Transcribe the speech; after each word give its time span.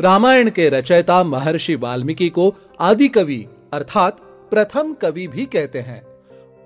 रामायण 0.00 0.50
के 0.50 0.68
रचयिता 0.68 1.24
महर्षि 1.24 1.74
वाल्मीकि 1.74 2.28
को 2.28 2.54
आदि 2.80 3.08
कवि, 3.08 3.46
अर्थात 3.72 4.20
प्रथम 4.20 4.94
कवि 4.94 5.26
भी 5.26 5.46
कहते 5.46 5.80
हैं, 5.80 6.02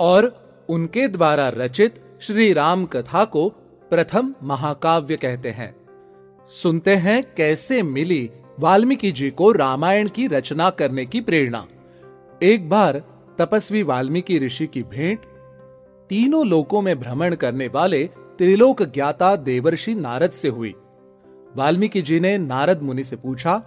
और 0.01 0.47
उनके 0.69 1.09
द्वारा 1.09 1.49
रचित 1.49 1.95
श्री 2.21 2.53
राम 2.53 2.85
कथा 2.85 3.25
को 3.25 3.49
प्रथम 3.91 4.35
महाकाव्य 4.43 5.17
कहते 5.17 5.51
हैं। 5.51 5.75
सुनते 6.49 6.95
हैं 6.95 7.35
कैसे 7.37 7.83
मिली 7.83 8.31
वाल्मीकि 8.61 9.13
जी 9.13 9.31
को 9.31 9.53
रामायण 9.53 10.09
की 10.09 10.27
रचना 10.27 10.71
करने 10.71 11.07
की 11.07 11.21
प्रेरणा। 11.21 11.67
एक 12.43 12.69
बार 12.69 13.03
तपस्वी 13.39 13.83
वाल्मीकि 13.83 14.39
ऋषि 14.39 14.67
की 14.67 14.83
भेंट, 14.83 15.21
तीनों 16.09 16.47
लोकों 16.47 16.83
में 16.83 17.01
भ्रमण 17.01 17.35
करने 17.35 17.69
वाले 17.69 18.05
त्रिलोक 18.39 18.83
ज्ञाता 18.83 19.37
देवर्षि 19.37 19.95
नारद 19.95 20.31
से 20.31 20.49
हुई। 20.49 20.75
वाल्मीकि 21.57 22.03
जी 22.03 22.21
ने 22.21 22.39
नारद 22.39 22.83
मुनि 22.83 23.05
से 23.05 23.17
पूछा, 23.17 23.63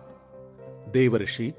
देवर्षि, 0.94 1.54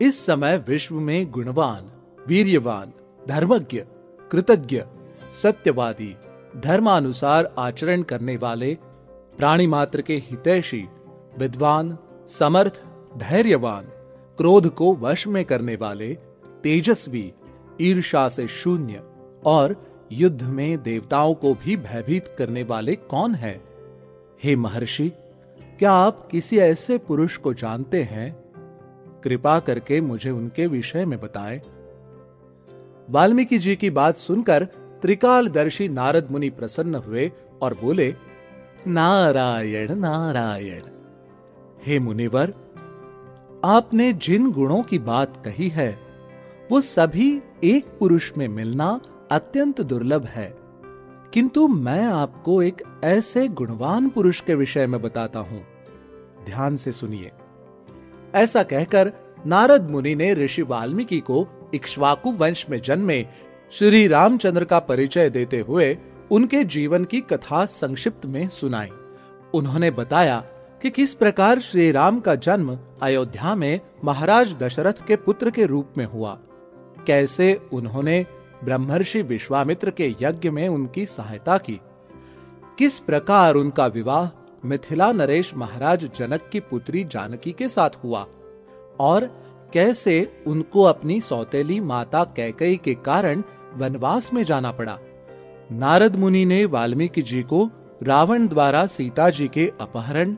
इस 0.00 0.26
समय 0.26 0.64
विश्व 0.68 0.94
में 0.94 1.30
गुणवान, 1.30 1.90
वीर्यवान, 2.28 2.92
धर्मज्ञ, 3.28 3.84
कृतज्ञ, 4.30 4.84
सत्यवादी, 5.32 6.16
धर्मानुसार 6.56 7.54
आचरण 7.58 8.02
करने 8.02 8.36
वाले 8.36 8.78
प्राणी 9.38 9.66
मात्र 9.66 10.02
के 10.02 10.16
हितैषी, 10.16 10.88
विद्वान, 11.38 11.98
समर्थ, 12.28 12.82
धैर्यवान, 13.16 13.84
क्रोध 14.36 14.74
को 14.74 14.94
वश 14.94 15.26
में 15.26 15.44
करने 15.44 15.76
वाले 15.76 16.18
तेजस्वी 16.62 17.32
ईर्षा 17.80 18.28
से 18.28 18.48
शून्य 18.48 19.02
और 19.44 19.94
युद्ध 20.12 20.42
में 20.42 20.82
देवताओं 20.82 21.34
को 21.34 21.54
भी 21.54 21.76
भयभीत 21.76 22.34
करने 22.38 22.62
वाले 22.62 22.94
कौन 22.94 23.34
है? 23.34 23.62
हे 24.42 24.56
महर्षि 24.56 25.12
क्या 25.78 25.92
आप 25.92 26.28
किसी 26.30 26.58
ऐसे 26.58 26.98
पुरुष 26.98 27.36
को 27.36 27.54
जानते 27.54 28.02
हैं? 28.02 28.32
कृपा 29.24 29.60
करके 29.60 30.00
मुझे 30.00 30.30
उनके 30.30 30.66
विषय 30.66 31.04
में 31.04 31.20
बताएँ। 31.20 31.60
वाल्मीकि 33.10 33.58
जी 33.58 33.76
की 33.76 33.90
बात 33.90 34.16
सुनकर 34.16 34.64
त्रिकालदर्शी 35.02 35.88
नारद 35.88 36.28
मुनि 36.30 36.50
प्रसन्न 36.50 36.94
हुए 36.94 37.32
और 37.62 37.74
बोले, 37.82 38.14
नारायण 38.86 39.94
नारायण, 39.94 40.82
हे 41.86 41.98
मुनिवर, 41.98 42.54
आपने 43.64 44.12
जिन 44.12 44.52
गुणों 44.52 44.82
की 44.82 44.98
बात 44.98 45.44
कही 45.44 45.68
है, 45.68 45.98
वो 46.72 46.80
सभी 46.80 47.42
एक 47.64 47.84
पुरुष 47.84 48.32
में 48.36 48.48
मिलना 48.48 49.00
अत्यंत 49.30 49.80
दुर्लभ 49.80 50.24
है। 50.24 50.63
किंतु 51.34 51.68
मैं 51.68 52.04
आपको 52.04 52.62
एक 52.62 52.82
ऐसे 53.04 53.48
गुणवान 53.48 54.08
पुरुष 54.08 54.40
के 54.40 54.54
विषय 54.54 54.86
में 54.86 55.02
बताता 55.02 55.38
हूँ। 55.38 55.66
ध्यान 56.46 56.76
से 56.76 56.92
सुनिए। 56.92 57.30
ऐसा 58.34 58.62
कहकर 58.62 59.12
नारद 59.46 59.90
मुनि 59.90 60.14
ने 60.14 60.34
ऋषि 60.34 60.62
वाल्मीकि 60.62 61.20
को 61.20 61.48
इक्ष्वाकु 61.74 62.30
वंश 62.30 62.66
में 62.70 62.82
जन्मे 62.82 63.26
श्री 63.72 64.08
रामचंद्र 64.08 64.64
का 64.64 64.78
परिचय 64.78 65.30
देते 65.30 65.60
हुए 65.60 65.98
उनके 66.30 66.64
जीवन 66.64 67.04
की 67.04 67.20
कथा 67.20 67.66
संक्षिप्त 67.66 68.26
में 68.26 68.48
सुनाई। 68.48 68.90
उन्होंने 69.54 69.90
बताया 69.90 70.40
कि 70.82 70.90
किस 70.90 71.14
प्रकार 71.14 71.60
श्री 71.60 71.92
राम 71.92 72.20
का 72.20 72.34
जन्म 72.34 72.78
अयोध्या 73.02 73.54
में 73.54 73.80
महाराज 74.04 74.54
दशरथ 74.54 75.06
के 75.06 75.16
पुत्र 75.16 75.50
के 75.50 75.66
रूप 75.66 75.88
में 75.98 76.06
हुआ। 76.06 76.38
कैसे 77.06 77.60
उन्होंने 77.72 78.26
ब्रह्मर्षि 78.64 79.22
विश्वामित्र 79.22 79.90
के 79.90 80.14
यज्ञ 80.22 80.50
में 80.50 80.68
उनकी 80.68 81.06
सहायता 81.06 81.58
की। 81.58 81.80
किस 82.78 82.98
प्रकार 82.98 83.54
उनका 83.54 83.86
विवाह 83.86 84.40
मिथिला 84.64 85.12
नरेश 85.12 85.54
महाराज 85.54 86.10
जनक 86.16 86.48
की 86.52 86.60
पुत्री 86.60 87.04
जानकी 87.04 87.52
के 87.52 87.68
साथ 87.68 87.90
हुआ? 88.04 88.26
और 89.00 89.44
कैसे 89.72 90.44
उनको 90.46 90.82
अपनी 90.82 91.20
सौतेली 91.20 91.80
माता 91.80 92.24
कैकई 92.24 92.76
के 92.76 92.94
कारण 92.94 93.42
वनवास 93.74 94.32
में 94.34 94.44
जाना 94.44 94.72
पड़ा? 94.72 94.98
नारद 95.72 96.16
मुनि 96.16 96.44
ने 96.44 96.64
वाल्मीकि 96.64 97.22
जी 97.22 97.42
को 97.42 97.70
रावण 98.02 98.48
द्वारा 98.48 98.86
सीता 98.86 99.30
जी 99.30 99.48
के 99.48 99.72
अपहरण, 99.80 100.36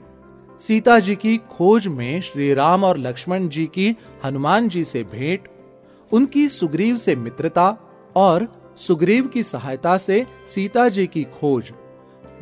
सीता 0.60 0.98
जी 0.98 1.16
की 1.16 1.36
खोज 1.36 1.86
में 1.86 2.20
श्री 2.20 2.54
राम 2.54 2.84
और 2.84 2.98
लक्ष्मण 2.98 3.48
जी 3.48 3.66
की 3.66 3.96
हनुमान 4.24 4.68
जी 4.68 4.84
से 4.84 5.04
भेंट, 5.04 5.48
उनकी 6.12 6.48
सुग्रीव 6.48 6.96
से 6.96 7.16
मित्रता 7.16 7.78
और 8.16 8.46
सुग्रीव 8.76 9.26
की 9.26 9.42
सहायता 9.42 9.96
से 9.98 10.24
सीता 10.46 10.88
जी 10.88 11.06
की 11.06 11.24
खोज। 11.40 11.72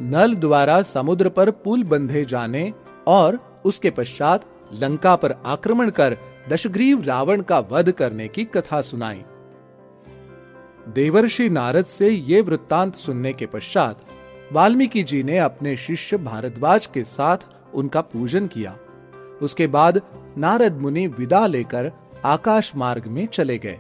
नल 0.01 0.35
द्वारा 0.35 0.81
समुद्र 0.83 1.29
पर 1.29 1.51
पुल 1.51 1.83
बंधे 1.85 2.25
जाने 2.25 2.73
और 3.07 3.39
उसके 3.65 3.91
पश्चात 3.91 4.45
लंका 4.73 5.17
पर 5.17 5.35
आक्रमण 5.47 5.91
कर 5.91 6.17
दशग्रीव 6.51 7.03
रावण 7.03 7.43
का 7.43 7.59
वध 7.61 7.91
करने 7.91 8.29
की 8.29 8.45
कथा 8.45 8.81
सुनाई। 8.81 9.23
देवर्षि 10.95 11.49
नारद 11.51 11.85
से 11.85 12.09
ये 12.09 12.41
वृत्तांत 12.41 12.95
सुनने 12.95 13.33
के 13.33 13.47
पश्चात 13.47 14.01
वाल्मीकि 14.53 15.03
जी 15.03 15.23
ने 15.23 15.39
अपने 15.39 15.77
शिष्य 15.77 16.17
भारद्वाज 16.17 16.87
के 16.87 17.05
साथ 17.05 17.47
उनका 17.75 18.01
पूजन 18.01 18.47
किया। 18.47 18.77
उसके 19.43 19.67
बाद 19.67 20.01
नारद 20.39 20.79
मुनि 20.79 21.07
विदा 21.07 21.47
लेकर 21.47 21.91
आकाश 22.25 22.73
मार्ग 22.77 23.07
में 23.07 23.27
चले 23.27 23.59
गए। 23.59 23.79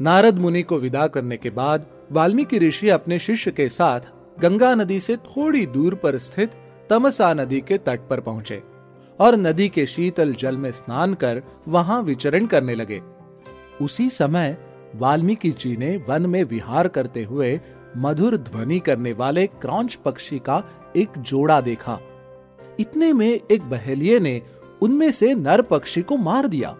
नारद 0.00 0.38
मुनि 0.38 0.62
को 0.62 0.78
विदा 0.78 1.06
करने 1.06 1.36
के 1.36 1.50
बाद 1.50 1.86
वाल्मीकि 2.12 2.58
ऋषि 2.58 2.88
अपने 2.88 3.18
शिष्य 3.18 3.50
के 3.50 3.68
साथ 3.68 4.00
गंगा 4.40 4.74
नदी 4.74 5.00
से 5.00 5.16
थोड़ी 5.16 5.66
दूर 5.66 5.94
पर 5.94 6.18
स्थित 6.18 6.52
तमसा 6.90 7.34
नदी 7.34 7.60
के 7.60 7.78
तट 7.78 8.00
पर 8.10 8.20
पहुँचे 8.20 8.62
और 9.20 9.36
नदी 9.36 9.68
के 9.68 9.86
शीतल 9.86 10.32
जल 10.32 10.56
में 10.56 10.70
स्नान 10.70 11.14
कर 11.14 11.42
वहाँ 11.68 12.02
विचरण 12.02 12.46
करने 12.46 12.74
लगे। 12.74 13.00
उसी 13.80 14.10
समय 14.10 14.56
वाल्मीकि 14.96 15.50
जी 15.50 15.76
ने 15.76 15.96
वन 16.08 16.26
में 16.26 16.44
विहार 16.44 16.88
करते 16.88 17.22
हुए 17.24 17.60
मधुर 17.96 18.36
ध्वनि 18.36 18.78
करने 18.78 19.12
वाले 19.12 19.46
क्रौंच 19.46 19.94
पक्षी 19.94 20.38
का 20.38 20.62
एक 20.96 21.18
जोड़ा 21.18 21.60
देखा। 21.60 21.98
इतने 22.80 23.12
में 23.12 23.40
एक 23.50 23.62
बहेलिये 23.62 24.20
ने 24.20 24.42
उनमें 24.82 25.10
से 25.10 25.34
नर 25.34 25.62
पक्षी 25.62 26.02
को 26.02 26.16
मार 26.16 26.46
दिया। 26.46 26.76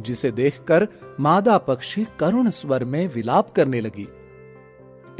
जिसे 0.00 0.30
देखकर 0.30 0.88
मादा 1.20 1.58
पक्षी 1.58 2.06
करुण 2.20 2.50
स्वर 2.50 2.84
में 2.84 3.10
विलाप 3.14 3.52
करने 3.52 3.80
लगी। 3.80 4.08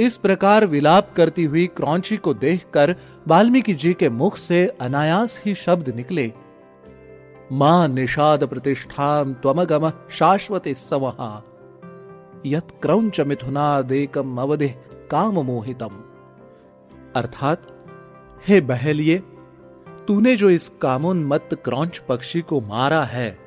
इस 0.01 0.17
प्रकार 0.17 0.67
विलाप 0.67 1.15
करती 1.17 1.45
हुई 1.45 1.67
क्रौची 1.67 2.17
को 2.17 2.35
देखकर 2.35 2.97
वाल्मीकि 3.29 3.75
जी 3.75 3.95
के 3.95 4.09
मुख 4.09 4.37
से 4.37 4.67
अनायास 4.67 5.43
ही 5.47 5.55
शब्द 5.55 5.89
निकले। 5.89 6.33
माँ 7.53 7.89
निषाद 7.89 8.45
प्रतिष्ठाम 8.45 9.35
त्वमगम 9.35 9.93
शाश्वत 10.11 10.69
समहा 10.69 11.45
यत 12.47 12.69
क्रौंच 12.83 13.21
मिथुनादेकम 13.21 14.41
अवधि 14.41 14.69
काम 15.11 15.41
मोहितम 15.41 15.91
अर्थात, 17.17 17.87
हे 18.49 18.61
बहलिए 18.61 19.19
तूने 20.09 20.37
जो 20.37 20.51
इस 20.51 20.69
कामोन्मत्त 20.69 21.55
क्रौंच 21.55 21.99
पक्षी 21.99 22.41
को 22.41 22.61
मारा 22.61 23.05
है 23.05 23.44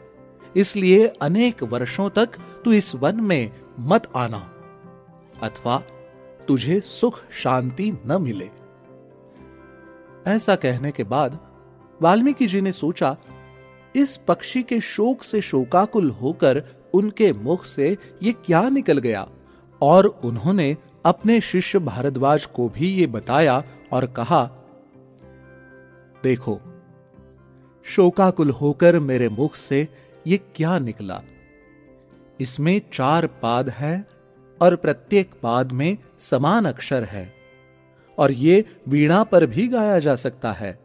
इसलिए 0.57 1.07
अनेक 1.07 1.63
वर्षों 1.63 2.09
तक 2.09 2.30
तू 2.65 2.71
इस 2.71 2.95
वन 2.95 3.21
में 3.21 3.51
मत 3.80 4.12
आना, 4.15 4.54
अथवा 5.44 5.83
तुझे 6.48 6.80
सुख 6.80 7.21
शांति 7.31 7.92
न 8.06 8.21
मिले। 8.21 8.50
ऐसा 10.27 10.56
कहने 10.56 10.92
के 10.92 11.04
बाद 11.04 11.39
वाल्मीकि 12.01 12.48
जी 12.48 12.62
ने 12.62 12.71
सोचा, 12.71 13.18
इस 13.95 14.18
पक्षी 14.18 14.63
के 14.63 14.80
शोक 14.81 15.24
से 15.24 15.42
शोकाकुल 15.42 16.09
होकर 16.09 16.63
उनके 16.94 17.33
मुख 17.33 17.65
से 17.65 17.98
ये 18.24 18.31
क्या 18.31 18.69
निकल 18.69 18.98
गया? 18.98 19.27
और 19.81 20.06
उन्होंने 20.06 20.77
अपने 21.06 21.42
शिष्य 21.42 21.80
भारद्वाज 21.80 22.45
को 22.45 22.69
भी 22.69 22.88
ये 22.88 23.07
बताया 23.07 23.63
और 23.92 24.06
कहा, 24.06 24.45
देखो, 26.24 26.60
शोकाकुल 27.83 28.50
होकर 28.50 29.00
मेरे 29.00 29.30
मुख 29.30 29.56
से 29.56 29.88
ये 30.27 30.38
क्या 30.56 30.77
निकला? 30.79 31.21
इसमें 32.39 32.81
चार 32.94 33.27
पाद 33.41 33.69
है 33.69 34.06
और 34.62 34.75
प्रत्येक 34.75 35.31
पाद 35.44 35.71
में 35.71 35.97
समान 36.19 36.65
अक्षर 36.65 37.03
है, 37.03 37.31
और 38.18 38.31
ये 38.31 38.63
वीणा 38.88 39.24
पर 39.24 39.45
भी 39.45 39.68
गाया 39.68 40.00
जा 40.00 40.15
सकता 40.15 40.51
है। 40.51 40.77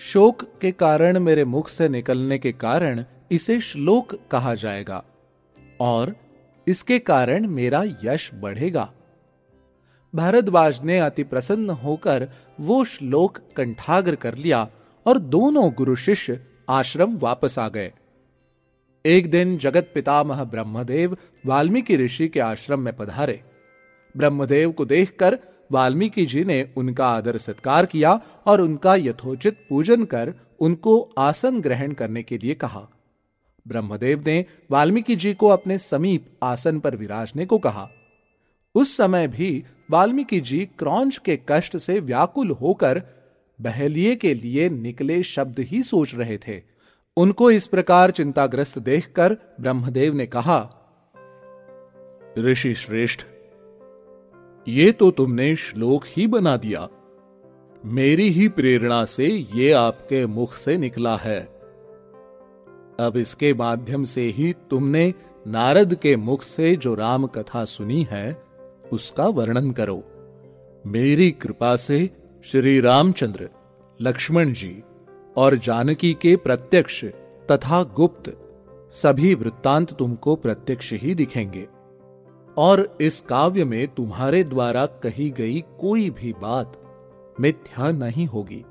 शोक 0.00 0.42
के 0.60 0.72
कारण 0.72 1.18
मेरे 1.18 1.44
मुख 1.44 1.68
से 1.68 1.88
निकलने 1.88 2.38
के 2.38 2.52
कारण 2.52 3.04
इसे 3.30 3.60
श्लोक 3.60 4.14
कहा 4.30 4.54
जाएगा, 4.54 5.02
और 5.80 6.14
इसके 6.66 6.98
कारण 6.98 7.46
मेरा 7.46 7.82
यश 8.04 8.30
बढ़ेगा। 8.34 8.90
भारद्वाज 10.14 10.80
ने 10.84 10.98
अति 10.98 11.22
प्रसन्न 11.24 11.70
होकर 11.70 12.28
वो 12.60 12.84
श्लोक 12.84 13.38
कंठाग्र 13.56 14.14
कर 14.14 14.34
लिया, 14.34 14.66
और 15.06 15.18
दोनों 15.18 15.70
गुरु 15.72 15.96
शिष्य 15.96 16.40
आश्रम 16.70 17.16
वापस 17.18 17.58
आ 17.58 17.68
गए। 17.68 17.92
एक 19.06 19.30
दिन 19.30 19.58
जगत 19.58 19.90
पितामह 19.94 20.44
ब्रह्मदेव 20.44 21.16
वाल्मीकि 21.46 21.96
ऋषि 21.96 22.28
के 22.28 22.40
आश्रम 22.40 22.80
में 22.80 22.96
पधारे। 22.96 23.40
ब्रह्मदेव 24.16 24.72
को 24.72 24.84
देखकर 24.84 25.38
वाल्मीकि 25.72 26.26
जी 26.26 26.44
ने 26.44 26.70
उनका 26.76 27.08
आदर 27.08 27.38
सत्कार 27.38 27.86
किया 27.86 28.20
और 28.46 28.60
उनका 28.60 28.94
यथोचित 28.94 29.66
पूजन 29.68 30.04
कर 30.04 30.34
उनको 30.60 30.98
आसन 31.18 31.60
ग्रहण 31.60 31.92
करने 31.92 32.22
के 32.22 32.38
लिए 32.38 32.54
कहा। 32.54 32.88
ब्रह्मदेव 33.66 34.24
ने 34.26 34.44
वाल्मीकि 34.70 35.16
जी 35.16 35.34
को 35.34 35.48
अपने 35.48 35.78
समीप 35.78 36.26
आसन 36.42 36.80
पर 36.80 36.96
विराजने 36.96 37.46
को 37.46 37.58
कहा। 37.58 37.88
उस 38.74 38.96
समय 38.96 39.28
भी 39.28 39.64
वाल्मीकि 39.90 40.40
जी 40.40 40.68
क्रौंच 40.78 41.18
के 41.18 41.40
कष्ट 41.48 41.76
से 41.76 42.00
व्याकुल 42.00 42.50
होकर 42.50 43.02
बहलिए 43.60 44.16
के 44.16 44.34
लिए 44.34 44.68
निकले 44.68 45.22
शब्द 45.22 45.60
ही 45.60 45.82
सोच 45.82 46.14
रहे 46.14 46.38
थे। 46.38 46.73
उनको 47.16 47.50
इस 47.50 47.66
प्रकार 47.66 48.10
चिंताग्रस्त 48.10 48.78
देखकर 48.78 49.36
ब्रह्मदेव 49.60 50.14
ने 50.14 50.26
कहा, 50.26 50.58
ऋषि 52.38 52.74
श्रेष्ठ, 52.74 53.20
ये 54.68 54.92
तो 54.92 55.10
तुमने 55.10 55.56
श्लोक 55.56 56.04
ही 56.06 56.26
बना 56.26 56.56
दिया। 56.56 56.88
मेरी 57.84 58.28
ही 58.30 58.48
प्रेरणा 58.48 59.04
से 59.04 59.26
ये 59.26 59.72
आपके 59.72 60.26
मुख 60.26 60.54
से 60.54 60.76
निकला 60.76 61.16
है। 61.16 61.40
अब 63.00 63.12
इसके 63.16 63.54
माध्यम 63.54 64.04
से 64.04 64.22
ही 64.22 64.52
तुमने 64.70 65.14
नारद 65.46 65.94
के 65.94 66.16
मुख 66.16 66.42
से 66.42 66.76
जो 66.76 66.94
राम 66.94 67.26
कथा 67.26 67.64
सुनी 67.64 68.06
है, 68.10 68.42
उसका 68.92 69.26
वर्णन 69.28 69.70
करो। 69.70 70.02
मेरी 70.86 71.30
कृपा 71.30 71.76
से 71.76 72.10
श्री 72.44 72.80
रामचंद्र, 72.80 73.48
लक्ष्मण 74.00 74.52
जी 74.52 74.82
और 75.36 75.56
जानकी 75.56 76.14
के 76.14 76.36
प्रत्यक्ष 76.36 77.04
तथा 77.50 77.82
गुप्त 77.82 78.38
सभी 78.90 79.34
वृत्तांत 79.34 79.92
तुमको 79.92 80.36
प्रत्यक्ष 80.36 80.92
ही 80.92 81.14
दिखेंगे। 81.14 81.68
और 82.56 82.96
इस 83.00 83.20
काव्य 83.20 83.64
में 83.64 83.88
तुम्हारे 83.88 84.44
द्वारा 84.44 84.86
कही 84.86 85.30
गई 85.30 85.64
कोई 85.80 86.10
भी 86.10 86.32
बात 86.32 86.80
मिथ्या 87.40 87.90
नहीं 87.90 88.26
होगी। 88.26 88.64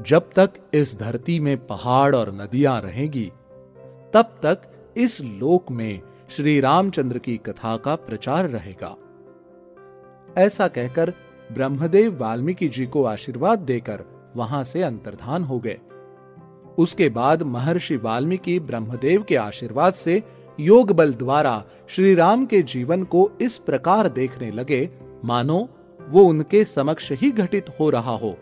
जब 0.00 0.30
तक 0.36 0.50
इस 0.74 0.98
धरती 0.98 1.40
में 1.40 1.66
पहाड़ 1.66 2.16
और 2.16 2.32
नदियाँ 2.32 2.80
रहेगी, 2.80 3.32
तब 4.14 4.38
तक 4.42 4.58
इस 4.96 5.20
लोक 5.20 5.70
में 5.70 6.00
श्री 6.30 6.60
रामचंद्र 6.60 7.18
की 7.18 7.36
कथा 7.36 7.76
का 7.76 7.94
प्रचार 7.94 8.48
रहेगा। 8.48 8.96
ऐसा 10.38 10.68
कहकर 10.68 11.12
ब्रह्मदेव 11.52 12.18
वाल्मीकि 12.18 12.68
जी 12.68 12.86
को 12.86 13.04
आशीर्वाद 13.04 13.58
देकर 13.58 14.13
वहाँ 14.36 14.62
से 14.64 14.82
अंतर्धान 14.82 15.44
हो 15.44 15.58
गए। 15.58 15.78
उसके 16.78 17.08
बाद 17.08 17.42
महर्षि 17.42 17.96
वाल्मीकि 17.96 18.58
ब्रह्मदेव 18.60 19.22
के 19.22 19.36
आशीर्वाद 19.36 19.94
से 19.94 20.22
योग 20.58 20.90
बल 20.92 21.12
द्वारा 21.14 21.62
श्री 21.88 22.14
राम 22.14 22.46
के 22.46 22.62
जीवन 22.62 23.04
को 23.04 23.30
इस 23.40 23.56
प्रकार 23.58 24.08
देखने 24.08 24.50
लगे, 24.50 24.88
मानो 25.24 25.68
वो 26.00 26.24
उनके 26.24 26.64
समक्ष 26.64 27.10
ही 27.12 27.30
घटित 27.30 27.68
हो 27.80 27.90
रहा 27.90 28.16
हो। 28.16 28.36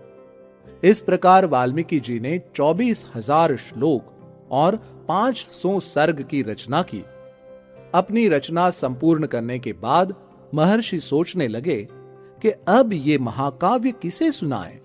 इस 0.84 1.00
प्रकार 1.00 1.46
वाल्मीकि 1.46 2.00
जी 2.00 2.18
ने 2.20 2.40
चौबीस 2.54 3.06
हज़ार 3.14 3.56
श्लोक 3.56 4.48
और 4.50 4.76
पाँच 5.08 5.46
सौ 5.52 5.78
सर्ग 5.80 6.22
की 6.22 6.42
रचना 6.42 6.82
की। 6.82 7.04
अपनी 7.94 8.28
रचना 8.28 8.68
संपूर्ण 8.70 9.26
करने 9.26 9.58
के 9.58 9.72
बाद 9.72 10.14
महर्षि 10.54 10.98
सोचने 11.00 11.48
लगे 11.48 11.76
कि 12.42 12.50
अब 12.68 12.92
ये 12.92 13.18
महाकाव्य 13.18 13.92
किसे 13.92 14.30
सुनाए? 14.32 14.78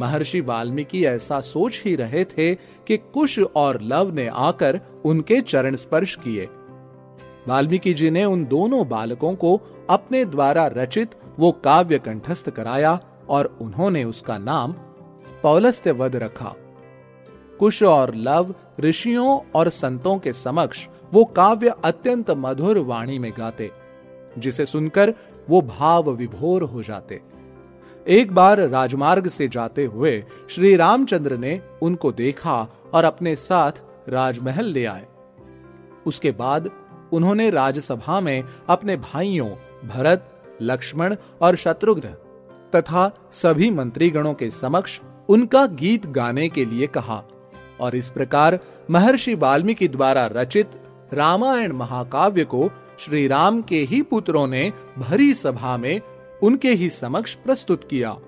महर्षि 0.00 0.40
वाल्मीकि 0.40 1.04
ऐसा 1.06 1.40
सोच 1.40 1.82
ही 1.84 1.94
रहे 1.96 2.24
थे 2.24 2.54
कि 2.54 2.96
कुश 2.96 3.38
और 3.56 3.80
लव 3.82 4.12
ने 4.14 4.26
आकर 4.28 4.80
उनके 5.04 5.40
चरण 5.40 5.74
स्पर्श 5.74 6.16
किए। 6.16 6.48
वाल्मीकि 7.48 7.94
जी 7.94 8.10
ने 8.10 8.24
उन 8.24 8.44
दोनों 8.44 8.88
बालकों 8.88 9.34
को 9.34 9.60
अपने 9.90 10.24
द्वारा 10.24 10.66
रचित 10.66 11.14
वो 11.38 11.52
काव्य 11.52 11.98
कंठस्थ 11.98 12.50
कराया 12.50 12.98
और 13.28 13.56
उन्होंने 13.60 14.04
उसका 14.04 14.38
नाम 14.38 14.72
पौलस्त्य 15.42 15.92
वध 15.92 16.16
रखा। 16.16 16.54
कुश 17.58 17.82
और 17.82 18.14
लव 18.14 18.54
ऋषियों 18.80 19.38
और 19.54 19.68
संतों 19.68 20.18
के 20.18 20.32
समक्ष 20.32 20.86
वो 21.12 21.24
काव्य 21.24 21.74
अत्यंत 21.84 22.30
मधुर 22.30 22.78
वाणी 22.78 23.18
में 23.18 23.30
गाते, 23.38 23.70
जिसे 24.38 24.66
सुनकर 24.66 25.14
वो 25.50 25.60
भाव 25.62 26.10
विभोर 26.10 26.62
हो 26.62 26.82
जाते। 26.82 27.20
एक 28.08 28.32
बार 28.32 28.60
राजमार्ग 28.68 29.28
से 29.28 29.48
जाते 29.48 29.84
हुए 29.84 30.24
श्री 30.50 30.76
रामचंद्र 30.76 31.36
ने 31.36 31.60
उनको 31.82 32.12
देखा 32.12 32.68
और 32.94 33.04
अपने 33.04 33.36
साथ 33.36 33.72
राजमहल 34.08 34.64
ले 34.64 34.84
आए। 34.84 35.06
उसके 36.06 36.30
बाद 36.30 36.70
उन्होंने 37.12 37.50
राजसभा 37.50 38.20
में 38.20 38.44
अपने 38.68 38.96
भाइयों, 38.96 39.48
भरत, 39.88 40.42
लक्ष्मण 40.62 41.16
और 41.42 41.56
शत्रुघ्न 41.56 42.08
तथा 42.74 43.28
सभी 43.32 43.70
मंत्रीगणों 43.70 44.34
के 44.34 44.50
समक्ष 44.50 45.00
उनका 45.28 45.66
गीत 45.66 46.06
गाने 46.06 46.48
के 46.48 46.64
लिए 46.64 46.86
कहा 46.86 47.22
और 47.80 47.94
इस 47.94 48.10
प्रकार 48.10 48.58
महर्षि 48.90 49.34
वाल्मीकि 49.34 49.88
द्वारा 49.88 50.26
रचित 50.26 50.70
रामायण 51.12 51.72
महाकाव्य 51.72 52.44
को 52.44 52.70
श्री 52.98 53.26
राम 53.26 53.62
के 53.62 53.76
ही 53.76 54.02
पुत्रों 54.02 54.46
ने 54.46 54.72
भरी 54.98 55.34
सभा 55.34 55.76
में 55.76 56.00
उनके 56.42 56.70
ही 56.70 56.90
समक्ष 56.90 57.34
प्रस्तुत 57.34 57.84
किया। 57.84 58.18